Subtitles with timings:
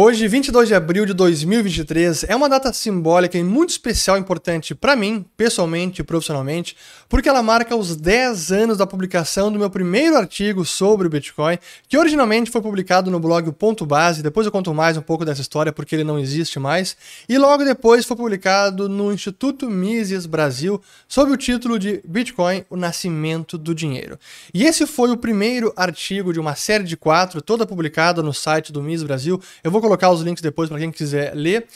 [0.00, 4.72] Hoje, 22 de abril de 2023, é uma data simbólica e muito especial e importante
[4.72, 6.76] para mim, pessoalmente e profissionalmente,
[7.08, 11.58] porque ela marca os 10 anos da publicação do meu primeiro artigo sobre o Bitcoin,
[11.88, 15.40] que originalmente foi publicado no blog Ponto Base, depois eu conto mais um pouco dessa
[15.40, 16.96] história porque ele não existe mais,
[17.28, 22.76] e logo depois foi publicado no Instituto Mises Brasil, sob o título de Bitcoin, o
[22.76, 24.16] nascimento do dinheiro.
[24.54, 28.72] E esse foi o primeiro artigo de uma série de quatro, toda publicada no site
[28.72, 29.42] do Mises Brasil.
[29.64, 31.66] Eu vou colocar os links depois para quem quiser ler.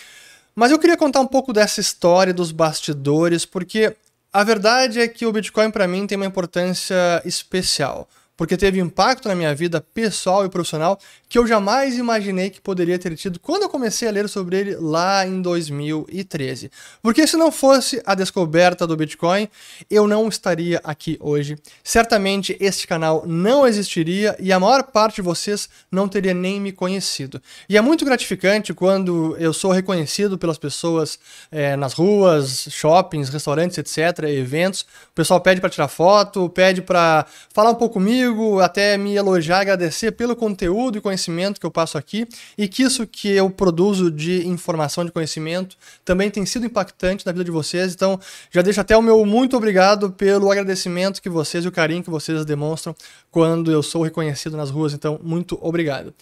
[0.55, 3.97] Mas eu queria contar um pouco dessa história dos bastidores, porque
[4.33, 8.09] a verdade é que o Bitcoin para mim tem uma importância especial
[8.43, 12.99] porque teve impacto na minha vida pessoal e profissional que eu jamais imaginei que poderia
[12.99, 16.69] ter tido quando eu comecei a ler sobre ele lá em 2013.
[17.01, 19.49] Porque se não fosse a descoberta do Bitcoin,
[19.89, 21.57] eu não estaria aqui hoje.
[21.85, 26.73] Certamente este canal não existiria e a maior parte de vocês não teria nem me
[26.73, 27.41] conhecido.
[27.69, 31.17] E é muito gratificante quando eu sou reconhecido pelas pessoas
[31.49, 34.81] é, nas ruas, shoppings, restaurantes, etc., eventos.
[34.81, 37.25] O pessoal pede para tirar foto, pede para
[37.55, 41.71] falar um pouco comigo comigo, até me elogiar, agradecer pelo conteúdo e conhecimento que eu
[41.71, 46.67] passo aqui e que isso que eu produzo de informação, de conhecimento, também tem sido
[46.67, 47.95] impactante na vida de vocês.
[47.95, 48.19] Então,
[48.51, 52.11] já deixo até o meu muito obrigado pelo agradecimento que vocês e o carinho que
[52.11, 52.95] vocês demonstram
[53.31, 54.93] quando eu sou reconhecido nas ruas.
[54.93, 56.15] Então, muito obrigado.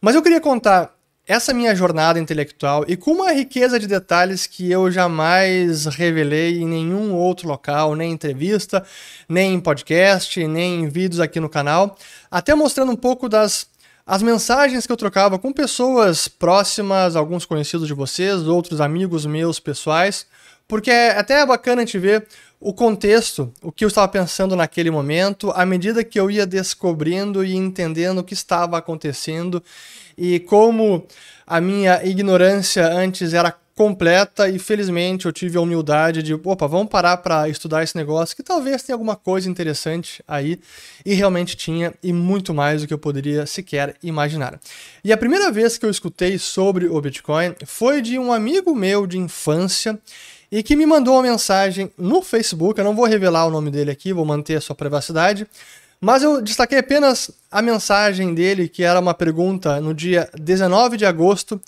[0.00, 0.97] Mas eu queria contar
[1.28, 6.66] essa minha jornada intelectual e com uma riqueza de detalhes que eu jamais revelei em
[6.66, 8.82] nenhum outro local, nem em entrevista,
[9.28, 11.98] nem em podcast, nem em vídeos aqui no canal,
[12.30, 13.68] até mostrando um pouco das
[14.06, 19.60] as mensagens que eu trocava com pessoas próximas, alguns conhecidos de vocês, outros amigos meus
[19.60, 20.26] pessoais,
[20.68, 22.26] porque é até bacana a gente ver
[22.60, 27.44] o contexto, o que eu estava pensando naquele momento, à medida que eu ia descobrindo
[27.44, 29.62] e entendendo o que estava acontecendo
[30.16, 31.06] e como
[31.46, 36.88] a minha ignorância antes era completa e felizmente eu tive a humildade de, opa, vamos
[36.88, 40.58] parar para estudar esse negócio que talvez tenha alguma coisa interessante aí
[41.06, 44.58] e realmente tinha e muito mais do que eu poderia sequer imaginar.
[45.04, 49.06] E a primeira vez que eu escutei sobre o Bitcoin foi de um amigo meu
[49.06, 49.96] de infância
[50.50, 53.90] e que me mandou uma mensagem no Facebook, eu não vou revelar o nome dele
[53.90, 55.46] aqui, vou manter a sua privacidade,
[56.00, 61.04] mas eu destaquei apenas a mensagem dele, que era uma pergunta no dia 19 de
[61.04, 61.60] agosto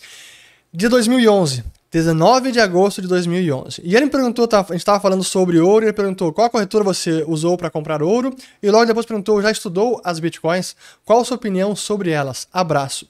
[0.72, 1.64] de 2011.
[1.90, 3.82] 19 de agosto de 2011.
[3.82, 6.84] E ele me perguntou, tá, a gente estava falando sobre ouro, ele perguntou qual corretora
[6.84, 8.32] você usou para comprar ouro,
[8.62, 10.76] e logo depois perguntou, já estudou as bitcoins?
[11.04, 12.46] Qual a sua opinião sobre elas?
[12.52, 13.08] Abraço.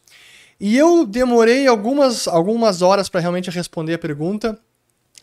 [0.58, 4.58] E eu demorei algumas, algumas horas para realmente responder a pergunta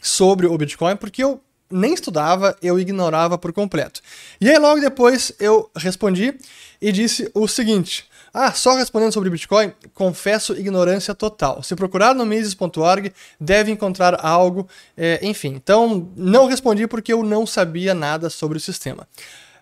[0.01, 4.01] sobre o Bitcoin, porque eu nem estudava, eu ignorava por completo.
[4.39, 6.37] E aí logo depois eu respondi
[6.81, 11.63] e disse o seguinte: ah, só respondendo sobre Bitcoin, confesso ignorância total.
[11.63, 15.53] Se procurar no Mises.org, deve encontrar algo, é, enfim.
[15.55, 19.07] Então, não respondi porque eu não sabia nada sobre o sistema.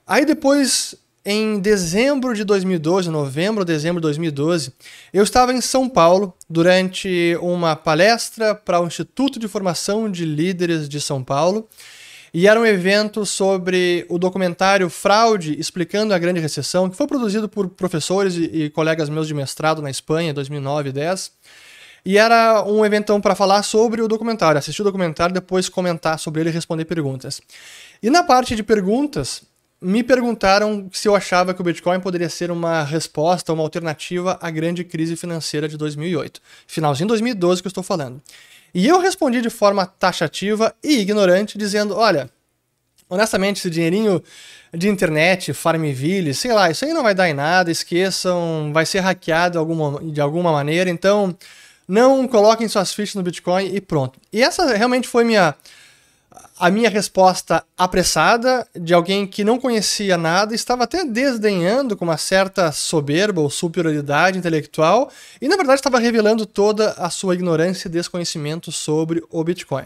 [0.05, 0.95] Aí depois
[1.25, 4.71] em dezembro de 2012, novembro ou dezembro de 2012,
[5.11, 10.87] eu estava em São Paulo durante uma palestra para o Instituto de Formação de Líderes
[10.87, 11.67] de São Paulo.
[12.31, 17.49] E era um evento sobre o documentário Fraude, explicando a grande recessão, que foi produzido
[17.49, 21.31] por professores e, colegas meus de mestrado na Espanha, em 2009 e 2010.
[22.05, 26.41] E era um eventão para falar sobre o documentário, assistir o documentário, depois comentar sobre
[26.41, 27.41] ele e responder perguntas.
[28.03, 29.41] E na parte de perguntas,
[29.85, 34.49] me perguntaram se eu achava que o Bitcoin poderia ser uma resposta, uma alternativa à
[34.49, 36.41] grande crise financeira de 2008.
[36.65, 38.19] Finalzinho de 2012 que eu estou falando.
[38.73, 42.27] E eu respondi de forma taxativa e ignorante, dizendo: olha,
[43.07, 44.23] honestamente, esse dinheirinho
[44.73, 49.01] de internet, Farmville, sei lá, isso aí não vai dar em nada, esqueçam, vai ser
[49.01, 51.37] hackeado de alguma, de alguma maneira, então
[51.87, 54.19] não coloquem suas fichas no Bitcoin e pronto.
[54.33, 55.53] E essa realmente foi minha
[56.57, 62.17] a minha resposta apressada de alguém que não conhecia nada, estava até desdenhando com uma
[62.17, 67.91] certa soberba ou superioridade intelectual e, na verdade, estava revelando toda a sua ignorância e
[67.91, 69.85] desconhecimento sobre o Bitcoin.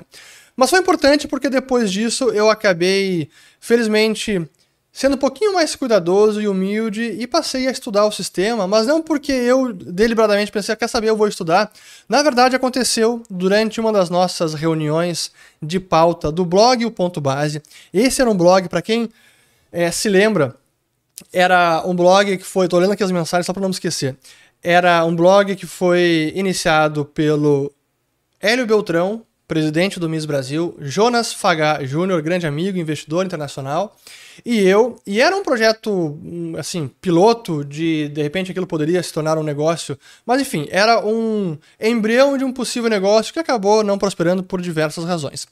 [0.55, 3.29] Mas foi importante porque depois disso eu acabei,
[3.59, 4.45] felizmente,
[4.91, 9.01] sendo um pouquinho mais cuidadoso e humilde e passei a estudar o sistema, mas não
[9.01, 11.71] porque eu deliberadamente pensei, quer saber, eu vou estudar.
[12.07, 15.31] Na verdade, aconteceu durante uma das nossas reuniões
[15.61, 17.61] de pauta do blog O Ponto Base.
[17.93, 19.09] Esse era um blog, para quem
[19.71, 20.55] é, se lembra,
[21.31, 24.17] era um blog que foi, tô lendo aqui as mensagens só para não me esquecer,
[24.63, 27.71] era um blog que foi iniciado pelo
[28.41, 33.97] Hélio Beltrão, presidente do Miss Brasil, Jonas Fagá Júnior, grande amigo, investidor internacional,
[34.45, 35.01] e eu.
[35.07, 39.43] E era um projeto, hum, assim, piloto de de repente aquilo poderia se tornar um
[39.43, 44.61] negócio, mas enfim, era um embrião de um possível negócio que acabou não prosperando por
[44.61, 45.47] diversas razões.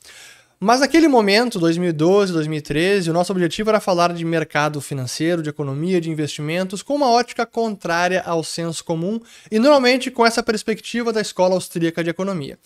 [0.60, 6.02] Mas naquele momento, 2012, 2013, o nosso objetivo era falar de mercado financeiro, de economia,
[6.02, 9.20] de investimentos, com uma ótica contrária ao senso comum
[9.52, 12.58] e normalmente com essa perspectiva da Escola Austríaca de Economia.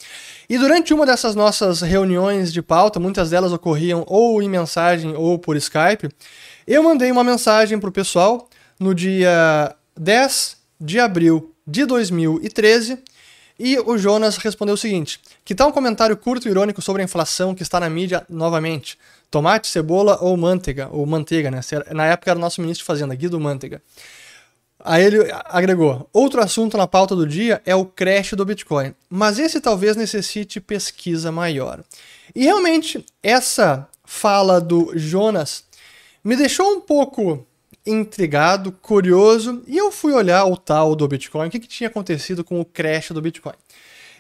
[0.50, 5.38] E durante uma dessas nossas reuniões de pauta, muitas delas ocorriam ou em mensagem ou
[5.38, 6.08] por Skype,
[6.66, 8.48] eu mandei uma mensagem para o pessoal
[8.80, 13.00] no dia 10 de abril de 2013
[13.64, 17.06] e o Jonas respondeu o seguinte: Que tal um comentário curto e irônico sobre a
[17.06, 18.98] inflação que está na mídia novamente?
[19.30, 20.90] Tomate, cebola ou manteiga?
[20.92, 21.62] Ou manteiga, né?
[21.92, 23.82] Na época era o nosso ministro de Fazenda, Guido Manteiga.
[24.84, 29.38] Aí ele agregou: Outro assunto na pauta do dia é o crash do Bitcoin, mas
[29.38, 31.84] esse talvez necessite pesquisa maior.
[32.34, 35.64] E realmente, essa fala do Jonas
[36.24, 37.46] me deixou um pouco
[37.86, 42.44] intrigado, curioso, e eu fui olhar o tal do Bitcoin, o que, que tinha acontecido
[42.44, 43.56] com o crash do Bitcoin.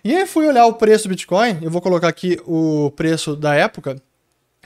[0.04, 3.54] E aí fui olhar o preço do Bitcoin, eu vou colocar aqui o preço da
[3.54, 4.02] época,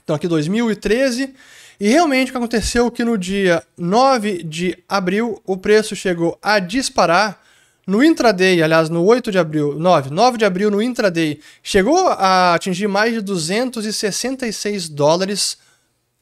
[0.01, 1.33] então aqui 2013,
[1.79, 6.37] e realmente o que aconteceu é que no dia 9 de abril o preço chegou
[6.41, 7.41] a disparar
[7.85, 12.55] no intraday, aliás, no 8 de abril, 9, 9 de abril no intraday, chegou a
[12.55, 15.57] atingir mais de 266 dólares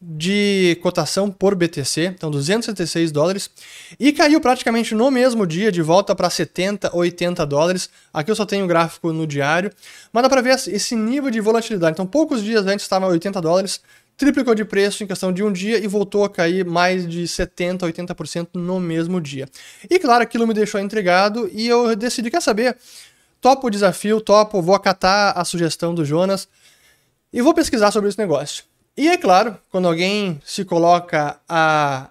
[0.05, 3.49] de cotação por BTC, então 276 dólares,
[3.97, 7.89] e caiu praticamente no mesmo dia de volta para 70, 80 dólares.
[8.13, 9.71] Aqui eu só tenho o gráfico no diário,
[10.11, 11.93] mas dá para ver esse nível de volatilidade.
[11.93, 13.79] Então, poucos dias antes estava 80 dólares,
[14.17, 17.85] triplicou de preço em questão de um dia e voltou a cair mais de 70,
[17.87, 19.47] 80% no mesmo dia.
[19.89, 22.77] E claro, aquilo me deixou intrigado e eu decidi, quer saber?
[23.39, 26.47] Topo o desafio, topo, vou acatar a sugestão do Jonas
[27.31, 28.65] e vou pesquisar sobre esse negócio.
[28.95, 32.09] E é claro, quando alguém se coloca a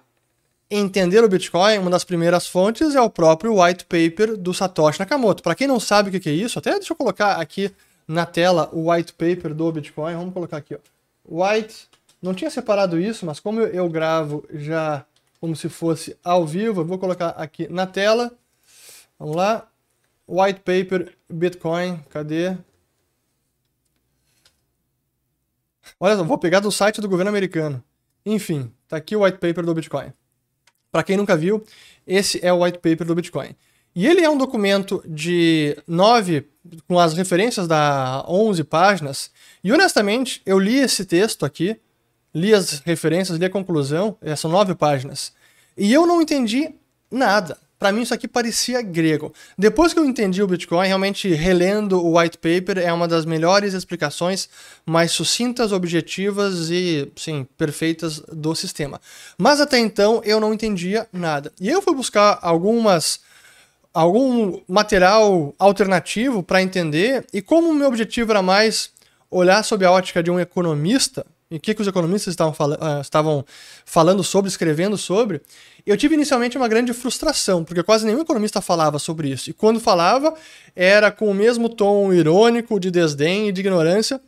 [0.69, 5.41] entender o Bitcoin, uma das primeiras fontes é o próprio white paper do Satoshi Nakamoto.
[5.41, 7.71] Para quem não sabe o que é isso, até deixa eu colocar aqui
[8.07, 10.15] na tela o white paper do Bitcoin.
[10.15, 10.79] Vamos colocar aqui, ó.
[11.25, 11.87] White,
[12.21, 15.05] não tinha separado isso, mas como eu gravo já
[15.39, 18.31] como se fosse ao vivo, eu vou colocar aqui na tela.
[19.17, 19.67] Vamos lá.
[20.27, 22.57] White paper Bitcoin, cadê?
[26.03, 27.81] Olha só, vou pegar do site do governo americano.
[28.25, 30.11] Enfim, tá aqui o white paper do Bitcoin.
[30.91, 31.63] Para quem nunca viu,
[32.05, 33.55] esse é o white paper do Bitcoin.
[33.95, 36.45] E ele é um documento de nove,
[36.89, 39.31] com as referências da 11 páginas.
[39.63, 41.79] E honestamente, eu li esse texto aqui,
[42.35, 45.31] li as referências, li a conclusão, é, são nove páginas.
[45.77, 46.75] E eu não entendi
[47.09, 47.57] nada.
[47.83, 49.33] Para mim isso aqui parecia grego.
[49.57, 53.73] Depois que eu entendi o Bitcoin, realmente relendo o white paper é uma das melhores
[53.73, 54.47] explicações,
[54.85, 59.01] mais sucintas, objetivas e, sim, perfeitas do sistema.
[59.37, 61.51] Mas até então eu não entendia nada.
[61.59, 63.19] E eu fui buscar algumas
[63.93, 68.91] algum material alternativo para entender e como o meu objetivo era mais
[69.29, 73.01] olhar sob a ótica de um economista o que, que os economistas estavam, fal uh,
[73.01, 73.45] estavam
[73.85, 75.41] falando sobre, escrevendo sobre,
[75.85, 79.49] eu tive inicialmente uma grande frustração, porque quase nenhum economista falava sobre isso.
[79.49, 80.33] E quando falava,
[80.75, 84.19] era com o mesmo tom irônico, de desdém e de ignorância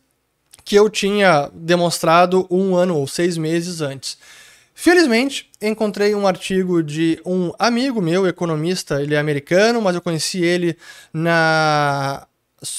[0.64, 4.18] que eu tinha demonstrado um ano ou seis meses antes.
[4.74, 10.44] Felizmente, encontrei um artigo de um amigo meu, economista, ele é americano, mas eu conheci
[10.44, 10.76] ele
[11.14, 12.28] na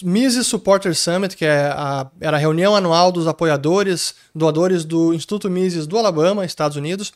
[0.02, 5.50] Mises Supporter Summit, que é a, era a reunião anual dos apoiadores, doadores do Instituto
[5.50, 7.12] Mises do Alabama, Estados Unidos.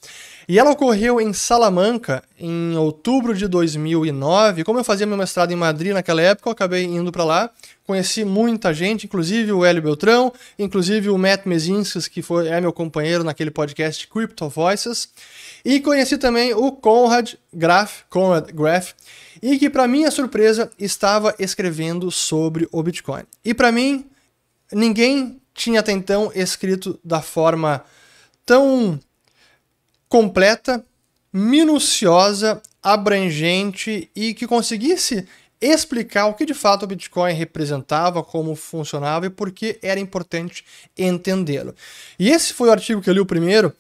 [0.49, 4.64] E ela ocorreu em Salamanca em outubro de 2009.
[4.64, 7.50] Como eu fazia meu mestrado em Madrid naquela época, eu acabei indo para lá.
[7.87, 12.73] Conheci muita gente, inclusive o Hélio Beltrão, inclusive o Matt Mezinskis, que foi, é meu
[12.73, 15.09] companheiro naquele podcast Crypto Voices.
[15.64, 18.92] E conheci também o Conrad Graf, Conrad Graf,
[19.42, 23.25] e que, para minha surpresa, estava escrevendo sobre o Bitcoin.
[23.44, 24.06] E para mim,
[24.73, 27.85] ninguém tinha até então escrito da forma
[28.47, 28.99] tão
[30.10, 30.84] completa,
[31.32, 35.26] minuciosa, abrangente e que conseguisse
[35.60, 40.64] explicar o que de fato o Bitcoin representava, como funcionava e por que era importante
[40.98, 41.74] entendê-lo.
[42.18, 43.72] E esse foi o artigo que eu li o primeiro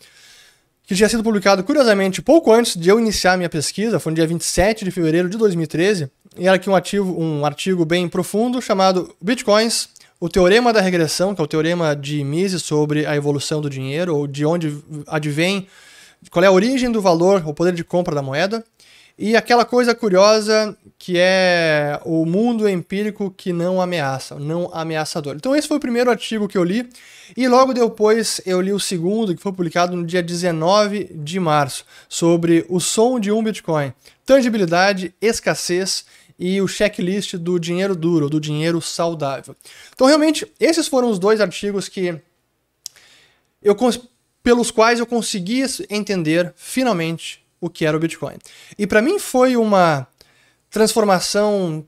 [0.84, 4.26] que tinha sido publicado, curiosamente, pouco antes de eu iniciar minha pesquisa, foi no dia
[4.26, 9.14] 27 de fevereiro de 2013, e era aqui um, ativo, um artigo bem profundo chamado
[9.20, 13.70] Bitcoins, o Teorema da Regressão, que é o teorema de Mises sobre a evolução do
[13.70, 15.66] dinheiro, ou de onde advém,
[16.30, 18.64] qual é a origem do valor, o poder de compra da moeda,
[19.22, 25.36] e aquela coisa curiosa que é o mundo empírico que não ameaça, não ameaçador.
[25.36, 26.88] Então esse foi o primeiro artigo que eu li
[27.36, 31.84] e logo depois eu li o segundo, que foi publicado no dia 19 de março,
[32.08, 33.92] sobre o som de um Bitcoin,
[34.24, 36.06] tangibilidade, escassez
[36.38, 39.54] e o checklist do dinheiro duro, do dinheiro saudável.
[39.94, 42.18] Então realmente esses foram os dois artigos que
[43.62, 43.76] eu
[44.42, 48.36] pelos quais eu consegui entender finalmente o que era o Bitcoin.
[48.78, 50.06] E para mim foi uma
[50.70, 51.86] transformação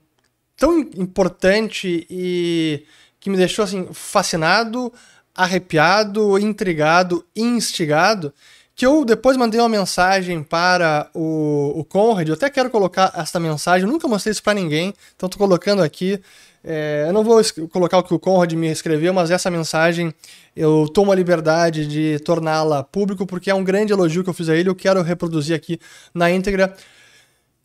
[0.55, 2.85] tão importante e
[3.19, 4.93] que me deixou assim fascinado,
[5.33, 8.33] arrepiado, intrigado, instigado,
[8.75, 13.39] que eu depois mandei uma mensagem para o, o Conrad, eu até quero colocar essa
[13.39, 16.19] mensagem, eu nunca mostrei isso para ninguém, então estou colocando aqui.
[16.65, 20.13] É, eu não vou colocar o que o Conrad me escreveu, mas essa mensagem
[20.55, 24.49] eu tomo a liberdade de torná-la público porque é um grande elogio que eu fiz
[24.49, 25.79] a ele, eu quero reproduzir aqui
[26.13, 26.73] na íntegra.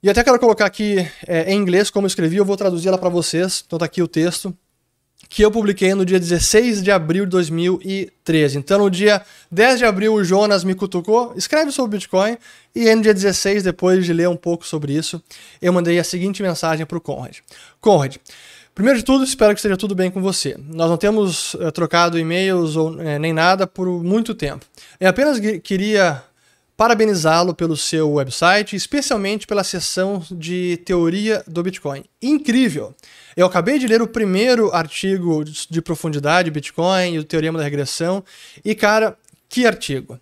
[0.03, 2.99] E até quero colocar aqui é, em inglês como eu escrevi, eu vou traduzir ela
[2.99, 3.65] para vocês.
[3.67, 4.55] Então tá aqui o texto
[5.29, 8.59] que eu publiquei no dia 16 de abril de 2013.
[8.59, 12.37] Então, no dia 10 de abril, o Jonas me cutucou, escreve sobre Bitcoin,
[12.75, 15.23] e aí, no dia 16, depois de ler um pouco sobre isso,
[15.61, 17.39] eu mandei a seguinte mensagem para o Conrad.
[17.81, 18.17] Conrad,
[18.79, 20.57] Primeiro de tudo, espero que esteja tudo bem com você.
[20.57, 24.65] Nós não temos é, trocado e-mails ou é, nem nada por muito tempo.
[25.01, 26.23] Eu apenas queria
[26.78, 32.04] parabenizá-lo pelo seu website, especialmente pela seção de teoria do Bitcoin.
[32.23, 32.94] Incrível!
[33.37, 38.23] Eu acabei de ler o primeiro artigo de profundidade Bitcoin e o teorema da regressão,
[38.64, 39.18] e cara,
[39.49, 40.20] que artigo!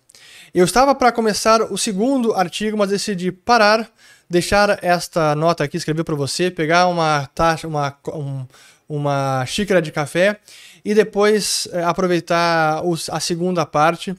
[0.51, 3.87] Eu estava para começar o segundo artigo, mas decidi parar
[4.27, 8.45] deixar esta nota aqui, escrever para você, pegar uma taxa, uma, um,
[8.89, 10.39] uma xícara de café
[10.83, 14.15] e depois é, aproveitar os, a segunda parte.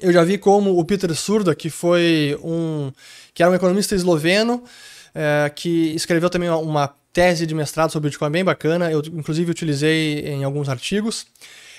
[0.00, 2.90] Eu já vi como o Peter Surda, que foi um
[3.34, 4.62] que era um economista esloveno,
[5.14, 10.20] é, que escreveu também uma tese de mestrado sobre Bitcoin bem bacana, eu inclusive utilizei
[10.26, 11.26] em alguns artigos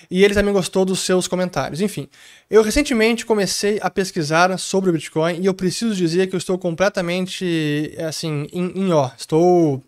[0.10, 1.82] e ele também gostou dos seus comentários.
[1.82, 2.08] Enfim,
[2.50, 6.58] eu recentemente comecei a pesquisar sobre o Bitcoin e eu preciso dizer que eu estou
[6.58, 9.84] completamente assim em, ó, estou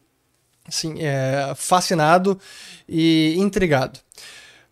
[0.68, 2.40] assim, é, fascinado
[2.90, 4.00] e intrigado.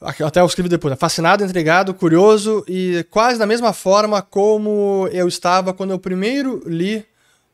[0.03, 0.97] Até eu escrevi depois, né?
[0.97, 7.05] fascinado, intrigado, curioso e quase da mesma forma como eu estava quando eu primeiro li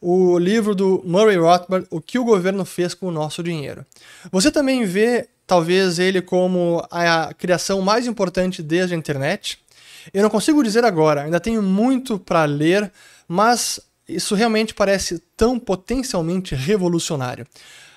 [0.02, 3.86] o livro do Murray Rothbard, O que o governo fez com o nosso dinheiro.
[4.32, 9.60] Você também vê talvez ele como a criação mais importante desde a internet.
[10.14, 12.92] Eu não consigo dizer agora, ainda tenho muito para ler,
[13.28, 17.46] mas isso realmente parece tão potencialmente revolucionário.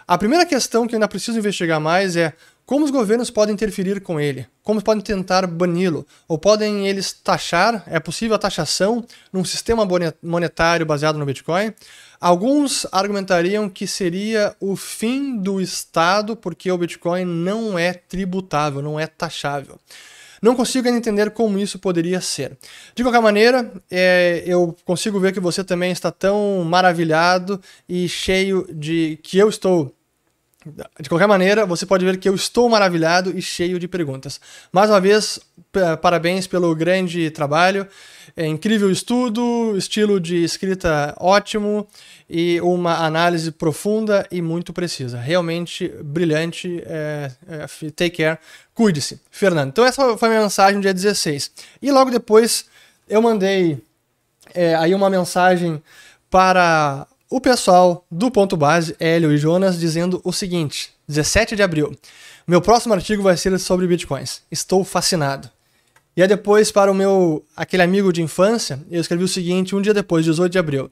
[0.06, 2.34] A primeira questão que eu ainda preciso investigar mais é
[2.72, 7.84] como os governos podem interferir com ele, como podem tentar bani-lo, ou podem eles taxar,
[7.86, 9.86] é possível a taxação num sistema
[10.22, 11.74] monetário baseado no Bitcoin?
[12.18, 18.98] Alguns argumentariam que seria o fim do Estado porque o Bitcoin não é tributável, não
[18.98, 19.78] é taxável.
[20.40, 22.56] Não consigo entender como isso poderia ser.
[22.94, 28.66] De qualquer maneira, é, eu consigo ver que você também está tão maravilhado e cheio
[28.72, 29.20] de.
[29.22, 29.94] que eu estou
[31.00, 34.40] de qualquer maneira, você pode ver que eu estou maravilhado e cheio de perguntas.
[34.70, 35.40] Mais uma vez,
[36.00, 37.86] parabéns pelo grande trabalho.
[38.36, 41.86] É incrível estudo, estilo de escrita ótimo
[42.30, 45.18] e uma análise profunda e muito precisa.
[45.18, 46.82] Realmente brilhante.
[46.86, 48.38] É, é, take care.
[48.72, 49.20] Cuide-se.
[49.30, 49.68] Fernando.
[49.68, 51.50] Então, essa foi a minha mensagem no dia 16.
[51.82, 52.64] E logo depois
[53.08, 53.78] eu mandei
[54.54, 55.82] é, aí uma mensagem
[56.30, 61.96] para o pessoal do Ponto Base, Hélio e Jonas, dizendo o seguinte: 17 de abril.
[62.46, 64.42] Meu próximo artigo vai ser sobre bitcoins.
[64.50, 65.50] Estou fascinado.
[66.14, 69.80] E aí depois, para o meu aquele amigo de infância, eu escrevi o seguinte, um
[69.80, 70.90] dia depois, 18 de abril.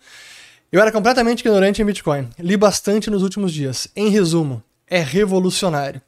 [0.73, 2.31] Eu era completamente ignorante em Bitcoin.
[2.39, 3.89] Li bastante nos últimos dias.
[3.95, 6.01] Em resumo, é revolucionário.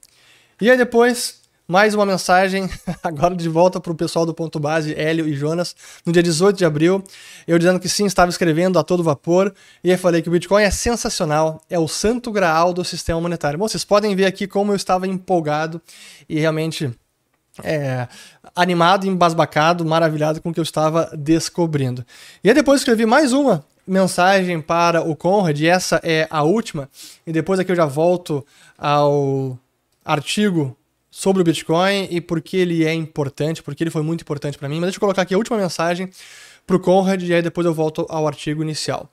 [0.58, 1.41] E aí depois,
[1.72, 2.68] mais uma mensagem,
[3.02, 5.74] agora de volta para o pessoal do Ponto Base, Hélio e Jonas,
[6.04, 7.02] no dia 18 de abril,
[7.48, 10.64] eu dizendo que sim, estava escrevendo a todo vapor, e aí falei que o Bitcoin
[10.64, 13.58] é sensacional, é o santo graal do sistema monetário.
[13.58, 15.80] Bom, vocês podem ver aqui como eu estava empolgado
[16.28, 16.92] e realmente
[17.64, 18.06] é,
[18.54, 22.04] animado, embasbacado, maravilhado com o que eu estava descobrindo.
[22.44, 26.86] E aí depois escrevi mais uma mensagem para o Conrad, e essa é a última,
[27.26, 29.58] e depois aqui eu já volto ao
[30.04, 30.76] artigo
[31.14, 34.66] sobre o Bitcoin e por que ele é importante, porque ele foi muito importante para
[34.66, 34.76] mim.
[34.76, 36.08] Mas deixa eu colocar aqui a última mensagem
[36.66, 39.08] para o Conrad e aí depois eu volto ao artigo inicial.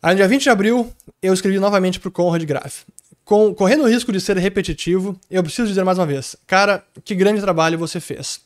[0.00, 0.90] Aí, no dia 20 de abril,
[1.20, 2.84] eu escrevi novamente para o Conrad Graf.
[3.24, 7.14] Com, correndo o risco de ser repetitivo, eu preciso dizer mais uma vez, cara, que
[7.14, 8.40] grande trabalho você fez.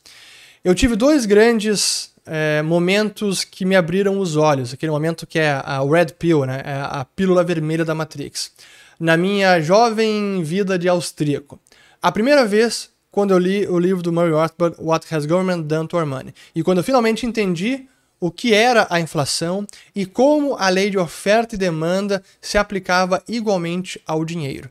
[0.63, 5.51] Eu tive dois grandes é, momentos que me abriram os olhos, aquele momento que é
[5.51, 6.63] a Red Pill, né?
[6.65, 8.51] É a pílula vermelha da Matrix.
[8.99, 11.59] Na minha jovem vida de austríaco.
[12.01, 15.87] A primeira vez quando eu li o livro do Murray Rothbard, What Has Government Done
[15.87, 16.33] to Our Money?
[16.53, 17.87] E quando eu finalmente entendi
[18.19, 23.23] o que era a inflação e como a lei de oferta e demanda se aplicava
[23.25, 24.69] igualmente ao dinheiro.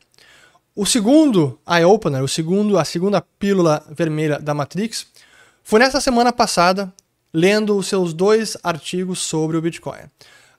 [0.77, 5.07] O segundo eye-opener, o segundo, a segunda pílula vermelha da Matrix,
[5.63, 6.93] foi nessa semana passada,
[7.33, 10.03] lendo os seus dois artigos sobre o Bitcoin.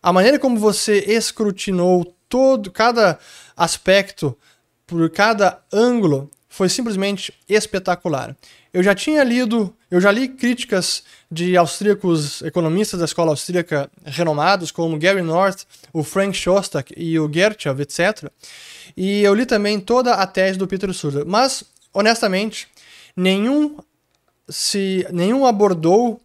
[0.01, 3.19] A maneira como você escrutinou todo, cada
[3.55, 4.35] aspecto,
[4.87, 8.33] por cada ângulo, foi simplesmente espetacular.
[8.73, 14.71] Eu já tinha lido, eu já li críticas de austríacos economistas da escola austríaca renomados,
[14.71, 18.31] como Gary North, o Frank Shostak e o Gertchev, etc.
[18.95, 21.25] E eu li também toda a tese do Peter Surda.
[21.25, 22.69] Mas, honestamente,
[23.17, 23.77] nenhum
[24.47, 26.21] se nenhum abordou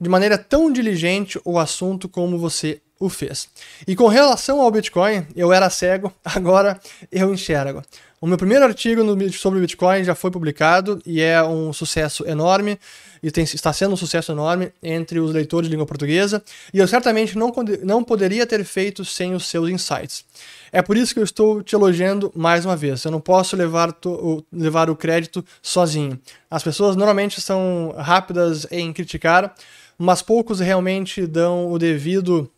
[0.00, 3.48] de maneira tão diligente o assunto como você o fez.
[3.86, 7.82] E com relação ao Bitcoin, eu era cego, agora eu enxergo.
[8.20, 9.00] O meu primeiro artigo
[9.32, 12.76] sobre o Bitcoin já foi publicado e é um sucesso enorme
[13.22, 16.42] e tem, está sendo um sucesso enorme entre os leitores de língua portuguesa
[16.74, 17.52] e eu certamente não,
[17.84, 20.24] não poderia ter feito sem os seus insights.
[20.72, 23.04] É por isso que eu estou te elogiando mais uma vez.
[23.04, 26.18] Eu não posso levar, to, levar o crédito sozinho.
[26.50, 29.54] As pessoas normalmente são rápidas em criticar,
[29.96, 32.50] mas poucos realmente dão o devido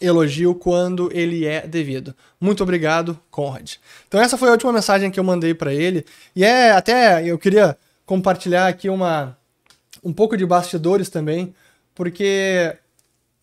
[0.00, 2.14] elogio quando ele é devido.
[2.40, 3.74] Muito obrigado, Conrad.
[4.08, 7.38] Então essa foi a última mensagem que eu mandei para ele e é até eu
[7.38, 9.36] queria compartilhar aqui uma
[10.02, 11.54] um pouco de bastidores também,
[11.94, 12.76] porque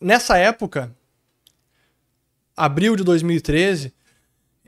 [0.00, 0.94] nessa época,
[2.56, 3.92] abril de 2013,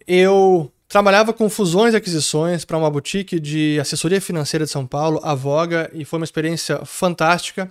[0.07, 5.21] eu trabalhava com fusões e aquisições para uma boutique de assessoria financeira de São Paulo,
[5.23, 7.71] a Voga, e foi uma experiência fantástica.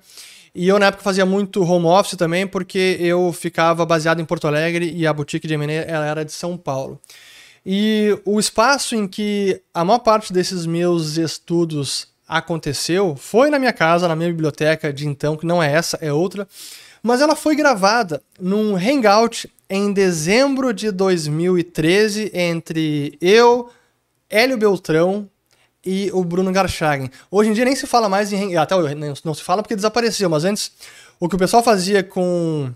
[0.55, 4.47] E eu, na época, fazia muito home office também, porque eu ficava baseado em Porto
[4.47, 6.99] Alegre e a boutique de M&A ela era de São Paulo.
[7.65, 13.73] E o espaço em que a maior parte desses meus estudos aconteceu foi na minha
[13.73, 16.47] casa, na minha biblioteca de então, que não é essa, é outra.
[17.01, 23.69] Mas ela foi gravada num hangout em dezembro de 2013 entre eu,
[24.29, 25.29] Hélio Beltrão,
[25.85, 27.09] e o Bruno Garchagen.
[27.29, 28.55] Hoje em dia nem se fala mais em.
[28.55, 28.75] Até
[29.23, 30.71] não se fala porque desapareceu, mas antes
[31.19, 32.71] o que o pessoal fazia com.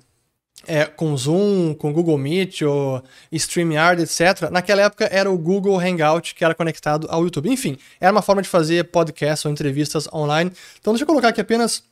[0.65, 4.49] É, com Zoom, com Google Meet ou StreamYard, etc.
[4.51, 7.49] Naquela época era o Google Hangout que era conectado ao YouTube.
[7.49, 10.51] Enfim, era uma forma de fazer podcasts ou entrevistas online.
[10.81, 11.83] Então deixa eu colocar aqui apenas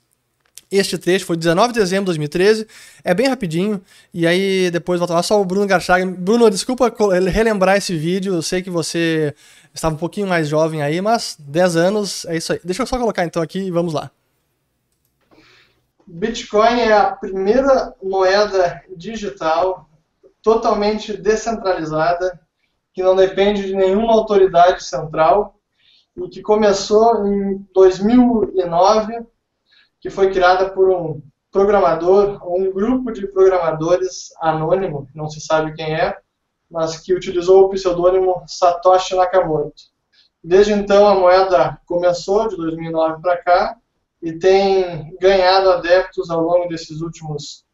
[0.71, 2.67] este trecho, foi 19 de dezembro de 2013,
[3.03, 3.79] é bem rapidinho,
[4.13, 6.11] e aí depois volta lá só o Bruno Garchagen.
[6.11, 6.93] Bruno, desculpa
[7.31, 9.33] relembrar esse vídeo, eu sei que você
[9.75, 12.59] estava um pouquinho mais jovem aí, mas 10 anos é isso aí.
[12.63, 14.09] Deixa eu só colocar então aqui e vamos lá.
[16.07, 19.89] Bitcoin é a primeira moeda digital
[20.41, 22.39] totalmente descentralizada,
[22.93, 25.59] que não depende de nenhuma autoridade central
[26.15, 29.25] e que começou em 2009,
[29.99, 35.95] que foi criada por um programador, um grupo de programadores anônimo, não se sabe quem
[35.95, 36.15] é,
[36.69, 39.83] mas que utilizou o pseudônimo Satoshi Nakamoto.
[40.43, 43.77] Desde então, a moeda começou de 2009 para cá
[44.21, 47.65] e tem ganhado adeptos ao longo desses últimos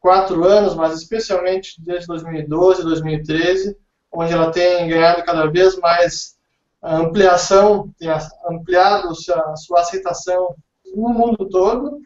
[0.00, 3.76] quatro anos, mas especialmente desde 2012, 2013,
[4.12, 6.36] onde ela tem ganhado cada vez mais
[6.82, 8.08] ampliação, tem
[8.48, 10.54] ampliado a sua aceitação
[10.94, 12.00] no mundo todo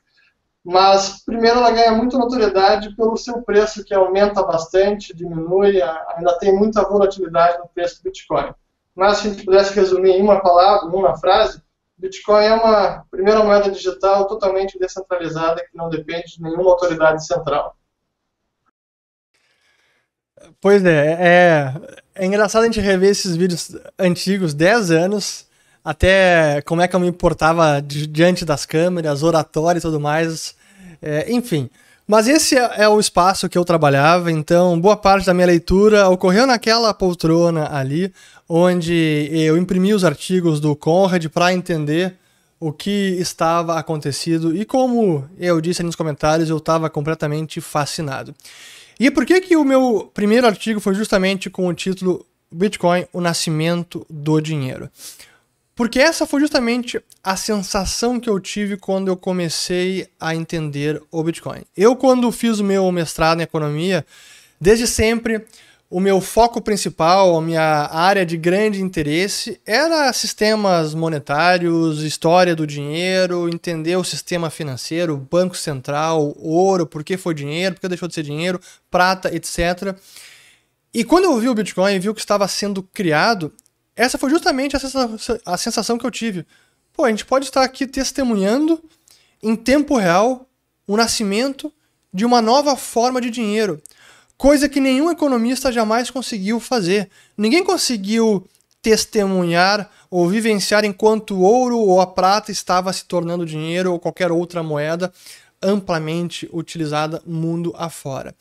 [0.64, 6.54] mas primeiro ela ganha muita notoriedade pelo seu preço que aumenta bastante, diminui, ainda tem
[6.56, 8.54] muita volatilidade no preço do Bitcoin.
[8.94, 11.60] Mas se a gente pudesse resumir em uma palavra, em uma frase,
[11.98, 17.76] Bitcoin é uma primeira moeda digital totalmente descentralizada que não depende de nenhuma autoridade central.
[20.60, 21.74] Pois é, é,
[22.14, 25.46] é engraçado a gente rever esses vídeos antigos, 10 anos,
[25.84, 30.54] até como é que eu me importava diante das câmeras, oratório e tudo mais.
[31.00, 31.68] É, enfim.
[32.06, 36.08] Mas esse é, é, o espaço que eu trabalhava, então boa parte da minha leitura
[36.08, 38.12] ocorreu naquela poltrona ali,
[38.48, 42.16] onde eu imprimi os artigos do Conrad para entender
[42.58, 48.34] o que estava acontecendo e como eu disse nos comentários, eu estava completamente fascinado.
[49.00, 53.20] E por que que o meu primeiro artigo foi justamente com o título Bitcoin, o
[53.20, 54.88] nascimento do dinheiro?
[55.74, 61.22] Porque essa foi justamente a sensação que eu tive quando eu comecei a entender o
[61.22, 61.62] Bitcoin.
[61.76, 64.04] Eu, quando fiz o meu mestrado em economia,
[64.60, 65.46] desde sempre
[65.92, 72.66] o meu foco principal, a minha área de grande interesse era sistemas monetários, história do
[72.66, 78.08] dinheiro, entender o sistema financeiro, banco central, ouro, por que foi dinheiro, por que deixou
[78.08, 78.58] de ser dinheiro,
[78.90, 79.94] prata, etc.
[80.94, 83.52] E quando eu vi o Bitcoin e vi o que estava sendo criado,
[83.96, 86.46] essa foi justamente a sensação, que eu tive.
[86.92, 88.82] Pô, a gente pode estar aqui testemunhando
[89.42, 90.48] em tempo real
[90.86, 91.72] o nascimento
[92.12, 93.82] de uma nova forma de dinheiro
[94.42, 97.08] coisa que nenhum economista jamais conseguiu fazer.
[97.38, 98.44] Ninguém conseguiu
[98.82, 104.32] testemunhar ou vivenciar enquanto o ouro ou a prata estava se tornando dinheiro ou qualquer
[104.32, 105.12] outra moeda
[105.62, 108.34] amplamente utilizada mundo afora.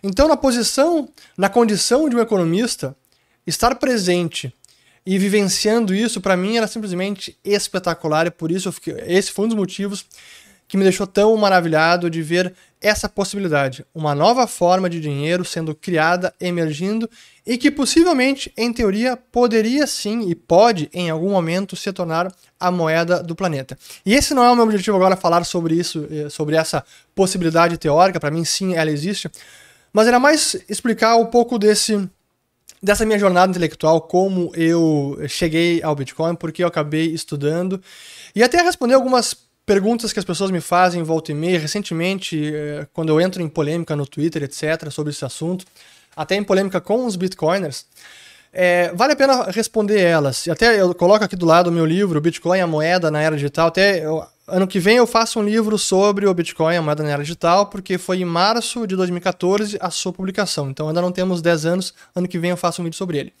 [0.00, 2.96] Então, na posição, na condição de um economista,
[3.44, 4.54] estar presente
[5.10, 8.26] e vivenciando isso para mim era simplesmente espetacular.
[8.26, 10.04] E por isso fiquei, esse foi um dos motivos
[10.68, 15.74] que me deixou tão maravilhado de ver essa possibilidade, uma nova forma de dinheiro sendo
[15.74, 17.08] criada, emergindo
[17.46, 22.70] e que possivelmente, em teoria, poderia sim e pode em algum momento se tornar a
[22.70, 23.78] moeda do planeta.
[24.04, 27.78] E esse não é o meu objetivo agora falar sobre isso, eh, sobre essa possibilidade
[27.78, 29.30] teórica, para mim sim ela existe,
[29.90, 32.06] mas era mais explicar um pouco desse
[32.82, 37.80] dessa minha jornada intelectual, como eu cheguei ao Bitcoin, porque eu acabei estudando
[38.34, 39.34] e até responder algumas
[39.66, 41.58] perguntas que as pessoas me fazem volta e meia.
[41.58, 45.66] Recentemente, eh, quando eu entro em polêmica no Twitter, etc., sobre esse assunto,
[46.16, 47.84] até em polêmica com os bitcoiners,
[48.52, 50.48] é, vale a pena responder elas.
[50.48, 53.68] Até eu coloco aqui do lado o meu livro, Bitcoin, a moeda na era digital.
[53.68, 57.10] Até eu, ano que vem eu faço um livro sobre o Bitcoin, a moeda na
[57.10, 60.70] era digital, porque foi em março de 2014 a sua publicação.
[60.70, 63.32] Então ainda não temos 10 anos, ano que vem eu faço um vídeo sobre ele.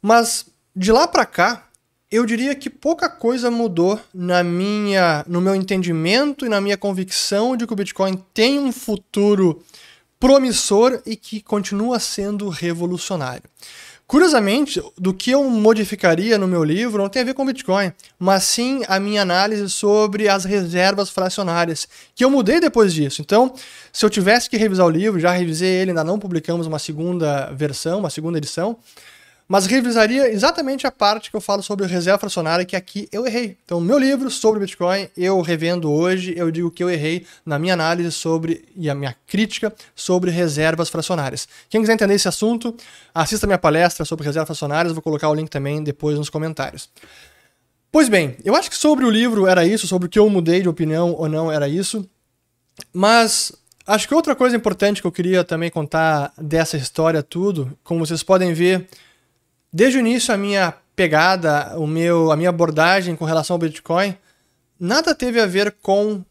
[0.00, 1.68] Mas de lá para cá,
[2.10, 7.56] eu diria que pouca coisa mudou na minha, no meu entendimento e na minha convicção
[7.56, 9.62] de que o Bitcoin tem um futuro
[10.20, 13.42] promissor e que continua sendo revolucionário.
[14.12, 18.44] Curiosamente, do que eu modificaria no meu livro não tem a ver com Bitcoin, mas
[18.44, 23.22] sim a minha análise sobre as reservas fracionárias, que eu mudei depois disso.
[23.22, 23.54] Então,
[23.90, 27.50] se eu tivesse que revisar o livro, já revisei ele, ainda não publicamos uma segunda
[27.54, 28.76] versão, uma segunda edição,
[29.48, 33.56] mas revisaria exatamente a parte que eu falo sobre reserva fracionária, que aqui eu errei.
[33.64, 37.74] Então, meu livro sobre Bitcoin, eu revendo hoje, eu digo que eu errei na minha
[37.74, 41.46] análise sobre e a minha crítica sobre reservas fracionárias.
[41.68, 42.74] Quem quiser entender esse assunto,
[43.14, 46.88] assista minha palestra sobre reservas fracionárias, vou colocar o link também depois nos comentários.
[47.92, 50.62] Pois bem, eu acho que sobre o livro era isso, sobre o que eu mudei
[50.62, 52.08] de opinião ou não era isso,
[52.90, 53.52] mas
[53.86, 58.22] acho que outra coisa importante que eu queria também contar dessa história tudo, como vocês
[58.22, 58.88] podem ver,
[59.72, 64.14] Desde o início, a minha pegada, o meu, a minha abordagem com relação ao Bitcoin,
[64.78, 66.22] nada teve a ver com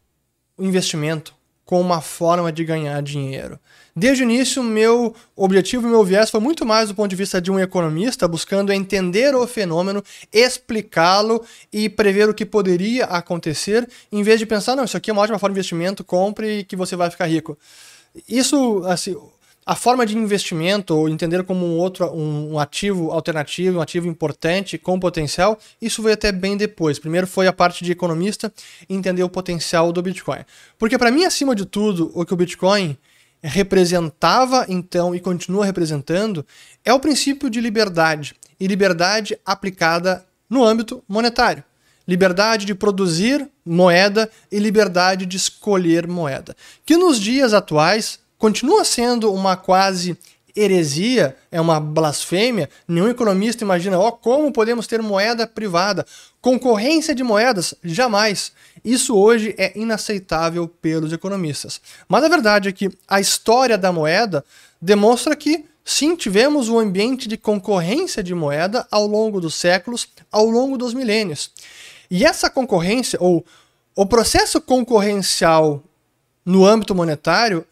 [0.56, 3.58] o investimento, com uma forma de ganhar dinheiro.
[3.96, 7.50] Desde o início, meu objetivo, meu viés foi muito mais do ponto de vista de
[7.50, 14.38] um economista, buscando entender o fenômeno, explicá-lo e prever o que poderia acontecer, em vez
[14.38, 17.10] de pensar, não, isso aqui é uma ótima forma de investimento, compre que você vai
[17.10, 17.58] ficar rico.
[18.28, 19.16] Isso, assim,
[19.64, 24.08] a forma de investimento ou entender como um outro um, um, ativo alternativo, um ativo
[24.08, 26.98] importante com potencial, isso veio até bem depois.
[26.98, 28.52] Primeiro foi a parte de economista
[28.88, 30.40] entender o potencial do Bitcoin.
[30.78, 32.98] Porque para mim, acima de tudo, o que o Bitcoin
[33.42, 36.46] representava então e continua representando
[36.84, 41.64] é o princípio de liberdade e liberdade aplicada no âmbito monetário.
[42.06, 46.56] Liberdade de produzir moeda e liberdade de escolher moeda.
[46.84, 50.18] Que nos dias atuais continua sendo uma quase
[50.54, 52.68] heresia, é uma blasfêmia.
[52.88, 56.04] Nenhum economista imagina, ó, oh, como podemos ter moeda privada?
[56.40, 57.72] Concorrência de moedas?
[57.84, 58.50] Jamais.
[58.84, 61.80] Isso hoje é inaceitável pelos economistas.
[62.08, 64.44] Mas a verdade é que a história da moeda
[64.80, 70.46] demonstra que sim, tivemos um ambiente de concorrência de moeda ao longo dos séculos, ao
[70.46, 71.52] longo dos milênios.
[72.10, 73.46] E essa concorrência, ou
[73.94, 75.80] o processo concorrencial
[76.44, 77.64] no âmbito monetário,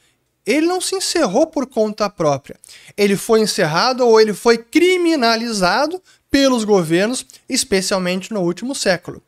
[0.50, 2.56] ele não se encerrou por conta própria.
[2.96, 9.22] Ele foi encerrado ou ele foi criminalizado pelos governos, especialmente no último século.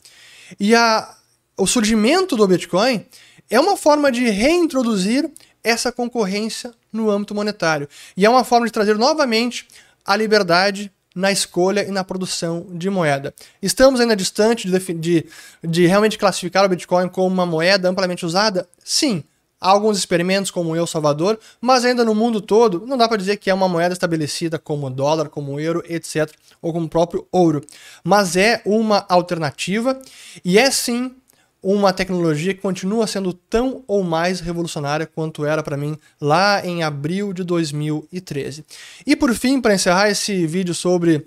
[0.58, 1.14] E a,
[1.56, 3.06] o surgimento do Bitcoin
[3.48, 5.30] é uma forma de reintroduzir
[5.62, 7.88] essa concorrência no âmbito monetário.
[8.16, 9.66] E é uma forma de trazer novamente
[10.04, 13.35] a liberdade na escolha e na produção de moeda.
[13.61, 15.26] Estamos ainda distante de, de,
[15.62, 18.68] de realmente classificar o Bitcoin como uma moeda amplamente usada?
[18.82, 19.22] Sim,
[19.62, 23.16] Há alguns experimentos como o El Salvador, mas ainda no mundo todo não dá para
[23.16, 26.29] dizer que é uma moeda estabelecida como dólar, como euro, etc.,
[26.61, 27.64] ou como próprio ouro.
[28.03, 29.96] Mas é uma alternativa
[30.44, 31.14] e é sim
[31.62, 36.83] uma tecnologia que continua sendo tão ou mais revolucionária quanto era para mim lá em
[36.83, 38.66] abril de 2013.
[39.07, 41.25] E por fim, para encerrar esse vídeo sobre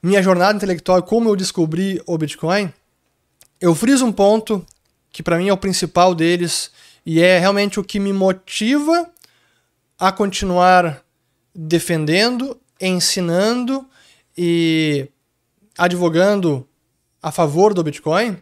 [0.00, 2.72] minha jornada intelectual e como eu descobri o Bitcoin,
[3.60, 4.64] eu friso um ponto
[5.10, 6.70] que para mim é o principal deles
[7.04, 9.10] e é realmente o que me motiva
[9.98, 11.02] a continuar
[11.54, 13.86] defendendo, ensinando
[14.36, 15.08] e
[15.78, 16.66] advogando
[17.22, 18.36] a favor do Bitcoin,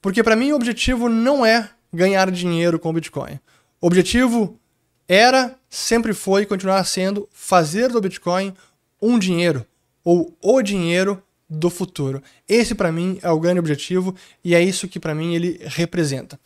[0.00, 3.38] porque para mim o objetivo não é ganhar dinheiro com o Bitcoin.
[3.80, 4.58] O objetivo
[5.06, 8.54] era, sempre foi e continuará sendo fazer do Bitcoin
[9.00, 9.66] um dinheiro
[10.04, 12.22] ou o dinheiro do futuro.
[12.46, 16.38] Esse para mim é o grande objetivo e é isso que para mim ele representa.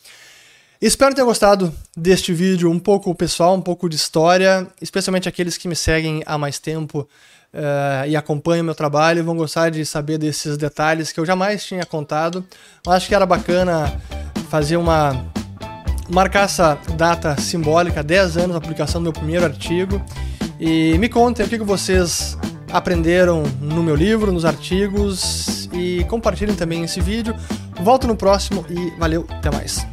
[0.83, 5.65] Espero ter gostado deste vídeo um pouco pessoal, um pouco de história, especialmente aqueles que
[5.65, 7.07] me seguem há mais tempo
[7.53, 11.85] uh, e acompanham meu trabalho vão gostar de saber desses detalhes que eu jamais tinha
[11.85, 12.45] contado.
[12.85, 13.97] Eu acho que era bacana
[14.49, 15.25] fazer uma
[16.09, 20.03] marcar essa data simbólica, 10 anos da publicação do meu primeiro artigo.
[20.59, 22.37] E me contem o que vocês
[22.69, 27.33] aprenderam no meu livro, nos artigos e compartilhem também esse vídeo.
[27.81, 29.92] Volto no próximo e valeu, até mais.